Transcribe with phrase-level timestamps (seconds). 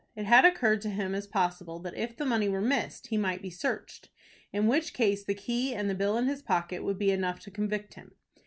[0.15, 3.39] It had occurred to him as possible that if the money were missed, he might
[3.39, 4.09] be searched,
[4.51, 7.51] in which case the key and the bill in his pocket would be enough to
[7.51, 8.15] convict him.